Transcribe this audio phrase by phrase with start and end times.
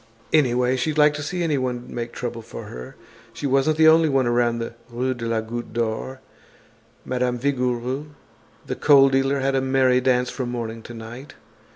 [0.33, 2.95] Anyway, she'd like to see anyone make trouble for her.
[3.33, 6.21] She wasn't the only one around the Rue de la Goutte d'Or.
[7.05, 8.07] Madame Vigouroux,
[8.65, 11.35] the coal dealer had a merry dance from morning to night.